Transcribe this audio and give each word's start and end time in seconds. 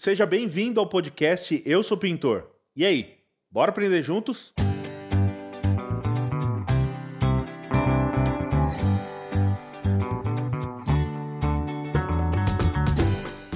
Seja 0.00 0.24
bem-vindo 0.24 0.78
ao 0.78 0.86
podcast 0.86 1.60
Eu 1.66 1.82
Sou 1.82 1.96
Pintor. 1.96 2.46
E 2.76 2.86
aí, 2.86 3.16
bora 3.50 3.72
aprender 3.72 4.00
juntos? 4.00 4.52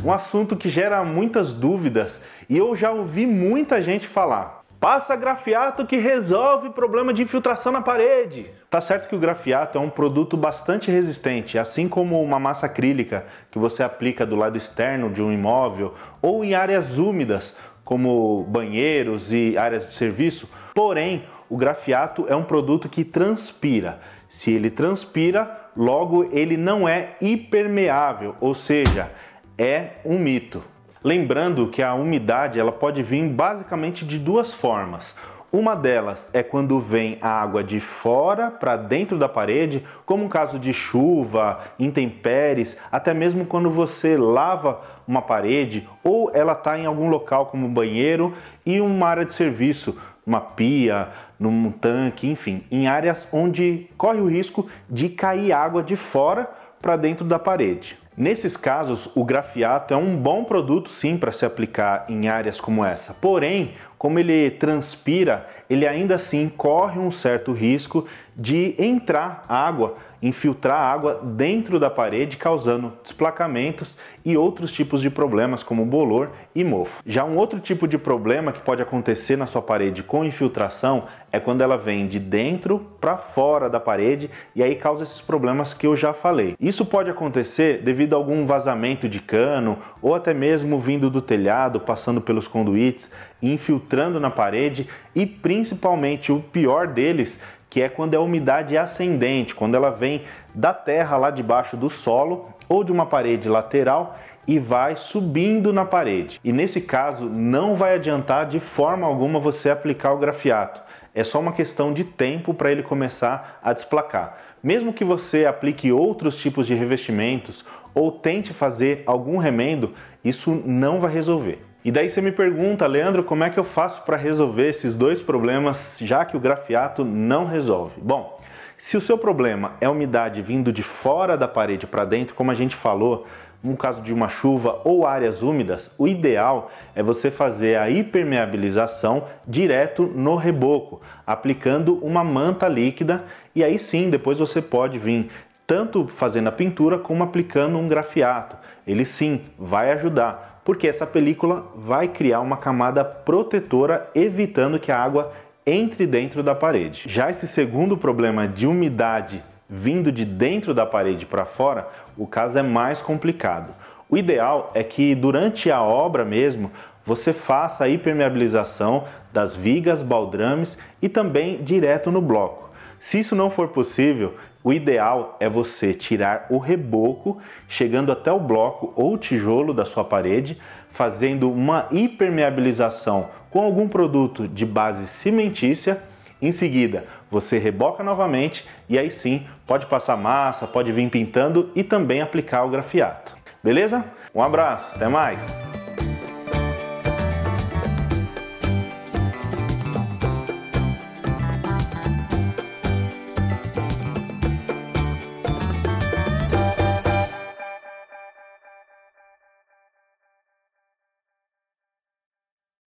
Um 0.05 0.11
assunto 0.11 0.57
que 0.57 0.69
gera 0.69 1.05
muitas 1.05 1.53
dúvidas 1.53 2.21
e 2.49 2.59
eu 2.59 2.75
já 2.75 2.91
ouvi 2.91 3.25
muita 3.25 3.81
gente 3.81 4.09
falar. 4.09 4.62
Passa 4.83 5.15
grafiato 5.15 5.87
que 5.87 5.97
resolve 5.97 6.71
problema 6.71 7.15
de 7.15 7.23
infiltração 7.23 7.71
na 7.71 7.81
parede. 7.81 8.51
Tá 8.69 8.81
certo 8.81 9.09
que 9.09 9.15
o 9.15 9.19
grafiato 9.21 9.79
é 9.79 9.81
um 9.81 9.89
produto 9.89 10.37
bastante 10.37 10.91
resistente, 10.91 11.57
assim 11.57 11.89
como 11.89 12.21
uma 12.21 12.41
massa 12.41 12.67
acrílica 12.67 13.25
que 13.53 13.61
você 13.61 13.85
aplica 13.85 14.27
do 14.27 14.35
lado 14.35 14.59
externo 14.59 15.09
de 15.09 15.23
um 15.23 15.33
imóvel 15.33 15.95
ou 16.21 16.45
em 16.45 16.55
áreas 16.55 16.99
úmidas, 16.99 17.57
como 17.85 18.43
banheiros 18.49 19.33
e 19.33 19.57
áreas 19.57 19.87
de 19.87 19.93
serviço. 19.93 20.51
Porém, 20.75 21.27
o 21.49 21.57
grafiato 21.57 22.27
é 22.29 22.35
um 22.35 22.43
produto 22.43 22.89
que 22.89 23.05
transpira. 23.05 24.01
Se 24.29 24.53
ele 24.53 24.69
transpira, 24.69 25.71
logo 25.77 26.29
ele 26.33 26.57
não 26.57 26.89
é 26.89 27.15
impermeável, 27.21 28.35
ou 28.41 28.53
seja, 28.53 29.13
é 29.57 29.91
um 30.05 30.19
mito. 30.19 30.72
Lembrando 31.05 31.67
que 31.67 31.83
a 31.83 31.95
umidade 31.95 32.61
ela 32.61 32.71
pode 32.71 33.03
vir 33.03 33.29
basicamente 33.29 34.05
de 34.05 34.21
duas 34.21 34.55
formas. 34.55 35.17
Uma 35.51 35.75
delas 35.75 36.29
é 36.33 36.45
quando 36.45 36.81
vem 36.81 37.19
a 37.21 37.29
água 37.29 37.63
de 37.63 37.81
fora 37.81 38.53
para 38.53 38.77
dentro 38.77 39.19
da 39.19 39.29
parede, 39.29 39.85
como 40.07 40.25
um 40.25 40.29
caso 40.29 40.61
de 40.61 40.73
chuva, 40.73 41.61
intempéries, 41.77 42.79
até 42.91 43.13
mesmo 43.13 43.45
quando 43.45 43.69
você 43.69 44.17
lava 44.17 44.81
uma 45.07 45.21
parede 45.21 45.89
ou 46.05 46.31
ela 46.33 46.53
está 46.53 46.79
em 46.79 46.87
algum 46.87 47.09
local 47.09 47.47
como 47.47 47.69
banheiro 47.69 48.33
e 48.65 48.81
uma 48.81 49.09
área 49.09 49.25
de 49.25 49.35
serviço, 49.35 50.01
uma 50.25 50.41
pia, 50.41 51.09
num 51.39 51.73
tanque, 51.73 52.29
enfim, 52.29 52.63
em 52.71 52.87
áreas 52.87 53.27
onde 53.33 53.91
corre 53.99 54.21
o 54.21 54.31
risco 54.31 54.69
de 54.89 55.09
cair 55.09 55.53
água 55.53 55.83
de 55.83 55.97
fora 55.97 56.49
para 56.81 56.97
dentro 56.97 57.25
da 57.27 57.41
parede. 57.41 58.02
Nesses 58.17 58.59
casos, 58.59 59.09
o 59.15 59.25
grafiato 59.25 59.95
é 59.95 59.97
um 59.97 60.17
bom 60.17 60.45
produto 60.45 60.91
sim 60.91 61.17
para 61.17 61.33
se 61.33 61.47
aplicar 61.47 62.05
em 62.11 62.29
áreas 62.29 62.61
como 62.61 62.85
essa. 62.85 63.15
Porém, 63.15 63.73
como 64.03 64.19
ele 64.19 64.51
transpira, 64.51 65.49
ele 65.71 65.87
ainda 65.87 66.17
assim 66.17 66.49
corre 66.49 66.99
um 66.99 67.13
certo 67.13 67.53
risco 67.53 68.05
de 68.37 68.75
entrar 68.77 69.45
água 69.49 69.97
infiltrar 70.23 70.79
água 70.79 71.21
dentro 71.23 71.81
da 71.81 71.91
parede, 71.91 72.37
causando 72.37 72.93
desplacamentos 73.03 73.97
e 74.25 74.37
outros 74.37 74.71
tipos 74.71 75.03
de 75.03 75.11
problemas 75.11 75.65
como 75.65 75.85
bolor 75.85 76.31
e 76.55 76.63
mofo. 76.63 77.03
Já 77.05 77.25
um 77.25 77.37
outro 77.37 77.59
tipo 77.59 77.89
de 77.89 77.99
problema 77.99 78.53
que 78.53 78.61
pode 78.61 78.81
acontecer 78.81 79.37
na 79.37 79.47
sua 79.47 79.61
parede 79.61 80.03
com 80.03 80.25
infiltração 80.25 81.05
é 81.33 81.41
quando 81.41 81.63
ela 81.63 81.77
vem 81.77 82.07
de 82.07 82.21
dentro 82.21 82.79
para 83.01 83.17
fora 83.17 83.69
da 83.69 83.81
parede 83.81 84.31
e 84.55 84.63
aí 84.63 84.77
causa 84.77 85.03
esses 85.03 85.21
problemas 85.21 85.75
que 85.75 85.87
eu 85.87 85.97
já 85.97 86.13
falei. 86.13 86.55
Isso 86.61 86.85
pode 86.87 87.11
acontecer 87.11 87.83
devido 87.83 88.15
a 88.15 88.17
algum 88.17 88.47
vazamento 88.47 89.09
de 89.09 89.19
cano 89.19 89.79
ou 90.01 90.15
até 90.15 90.33
mesmo 90.33 90.79
vindo 90.79 91.11
do 91.11 91.21
telhado, 91.21 91.81
passando 91.81 92.21
pelos 92.21 92.47
conduítes, 92.47 93.11
infiltrando 93.43 93.92
na 94.21 94.31
parede 94.31 94.89
e 95.15 95.27
principalmente 95.27 96.33
o 96.33 96.41
pior 96.41 96.87
deles 96.87 97.41
que 97.69 97.81
é 97.81 97.89
quando 97.89 98.15
a 98.15 98.21
umidade 98.21 98.77
é 98.77 98.79
ascendente, 98.79 99.55
quando 99.55 99.75
ela 99.75 99.91
vem 99.91 100.25
da 100.55 100.75
terra 100.75 101.17
lá 101.17 101.31
debaixo 101.31 101.75
do 101.75 101.89
solo 101.89 102.51
ou 102.69 102.85
de 102.85 102.93
uma 102.93 103.07
parede 103.07 103.49
lateral 103.49 104.19
e 104.47 104.59
vai 104.59 104.95
subindo 104.95 105.73
na 105.73 105.85
parede. 105.85 106.39
E 106.45 106.53
nesse 106.53 106.83
caso 106.83 107.27
não 107.27 107.75
vai 107.75 107.95
adiantar 107.95 108.47
de 108.47 108.61
forma 108.61 109.07
alguma 109.07 109.41
você 109.41 109.71
aplicar 109.71 110.13
o 110.13 110.19
grafiato. 110.19 110.83
É 111.15 111.25
só 111.25 111.41
uma 111.41 111.53
questão 111.53 111.93
de 111.93 112.05
tempo 112.05 112.53
para 112.53 112.71
ele 112.71 112.83
começar 112.83 113.59
a 113.63 113.73
desplacar. 113.73 114.39
Mesmo 114.63 114.93
que 114.93 115.05
você 115.05 115.47
aplique 115.47 115.91
outros 115.91 116.37
tipos 116.37 116.67
de 116.67 116.75
revestimentos 116.75 117.65
ou 117.95 118.13
tente 118.13 118.53
fazer 118.53 119.03
algum 119.07 119.39
remendo, 119.39 119.93
isso 120.25 120.63
não 120.65 121.01
vai 121.01 121.13
resolver. 121.13 121.72
E 121.85 121.91
daí 121.91 122.09
você 122.09 122.21
me 122.21 122.31
pergunta, 122.31 122.87
Leandro, 122.87 123.25
como 123.25 123.43
é 123.43 123.51
que 123.51 123.59
eu 123.59 123.65
faço 123.65 124.03
para 124.03 124.17
resolver 124.17 124.69
esses 124.69 124.95
dois 124.95 125.21
problemas, 125.21 125.99
já 126.01 126.25
que 126.25 126.37
o 126.37 126.41
grafiato 126.41 127.05
não 127.05 127.45
resolve? 127.45 127.95
Bom, 128.01 128.39
se 128.77 128.97
o 128.97 129.01
seu 129.01 129.19
problema 129.19 129.73
é 129.81 129.89
umidade 129.89 130.41
vindo 130.43 130.73
de 130.73 130.83
fora 130.83 131.37
da 131.37 131.49
parede 131.49 131.87
para 131.87 132.05
dentro, 132.05 132.37
como 132.37 132.53
a 132.53 132.55
gente 132.55 132.77
falou, 132.77 133.27
no 133.63 133.77
caso 133.77 134.01
de 134.01 134.13
uma 134.13 134.29
chuva 134.29 134.81
ou 134.85 135.07
áreas 135.07 135.43
úmidas, 135.43 135.91
o 135.99 136.07
ideal 136.07 136.71
é 136.95 137.03
você 137.03 137.31
fazer 137.33 137.77
a 137.77 137.91
hipermeabilização 137.91 139.25
direto 139.47 140.05
no 140.05 140.37
reboco, 140.37 141.01
aplicando 141.27 141.97
uma 141.97 142.23
manta 142.23 142.69
líquida 142.69 143.25
e 143.55 143.63
aí 143.63 143.79
sim, 143.79 144.09
depois 144.09 144.39
você 144.39 144.63
pode 144.63 144.99
vir 144.99 145.31
tanto 145.73 146.07
fazendo 146.07 146.49
a 146.49 146.53
pintura 146.53 146.99
como 146.99 147.25
aplicando 147.25 147.79
um 147.79 147.89
grafiato. 147.89 148.59
Ele 148.87 149.07
sim 149.07 149.41
vai 149.59 149.91
ajudar 149.93 150.61
porque 150.63 150.87
essa 150.87 151.07
película 151.07 151.65
vai 151.75 152.09
criar 152.09 152.41
uma 152.41 152.59
camada 152.59 153.03
protetora, 153.03 154.11
evitando 154.15 154.79
que 154.79 154.93
a 154.93 155.03
água 155.03 155.33
entre 155.65 156.07
dentro 156.07 156.43
da 156.43 156.55
parede. 156.55 157.05
Já 157.07 157.31
esse 157.31 157.49
segundo 157.49 157.97
problema 157.97 158.47
de 158.47 158.67
umidade 158.67 159.43
vindo 159.67 160.13
de 160.13 160.27
dentro 160.27 160.75
da 160.75 160.85
parede 160.85 161.25
para 161.25 161.47
fora, 161.47 161.89
o 162.19 162.27
caso 162.27 162.59
é 162.59 162.63
mais 162.63 163.01
complicado. 163.01 163.73
O 164.11 164.19
ideal 164.19 164.73
é 164.75 164.85
que 164.85 165.15
durante 165.15 165.71
a 165.71 165.81
obra 165.81 166.23
mesmo 166.23 166.71
você 167.03 167.33
faça 167.33 167.85
a 167.85 167.89
impermeabilização 167.89 169.05
das 169.33 169.57
vigas, 169.57 170.03
baldrames 170.03 170.77
e 171.01 171.09
também 171.09 171.63
direto 171.63 172.11
no 172.11 172.21
bloco. 172.21 172.72
Se 173.03 173.19
isso 173.19 173.35
não 173.35 173.51
for 173.51 173.67
possível, 173.67 174.37
o 174.63 174.73
ideal 174.73 175.37
é 175.41 175.49
você 175.49 175.93
tirar 175.93 176.47
o 176.49 176.57
reboco, 176.59 177.39
chegando 177.69 178.13
até 178.13 178.31
o 178.31 178.39
bloco 178.39 178.93
ou 178.95 179.19
tijolo 179.19 179.75
da 179.75 179.85
sua 179.85 180.05
parede, 180.05 180.57
fazendo 180.93 181.51
uma 181.51 181.89
impermeabilização 181.91 183.27
com 183.51 183.61
algum 183.61 183.89
produto 183.89 184.47
de 184.47 184.65
base 184.65 185.09
cimentícia. 185.09 186.01
Em 186.41 186.53
seguida, 186.53 187.05
você 187.29 187.59
reboca 187.59 188.05
novamente 188.05 188.65
e 188.89 188.97
aí 188.97 189.11
sim 189.11 189.49
pode 189.67 189.87
passar 189.87 190.17
massa, 190.17 190.69
pode 190.69 190.93
vir 190.93 191.11
pintando 191.11 191.73
e 191.75 191.83
também 191.83 192.23
aplicar 192.23 192.63
o 192.63 192.71
grafiato. 192.71 193.37
Beleza? 193.65 194.05
Um 194.33 194.41
abraço, 194.41 194.95
até 194.95 195.09
mais! 195.09 195.62